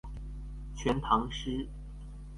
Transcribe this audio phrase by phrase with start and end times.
[0.73, 1.67] 全唐詩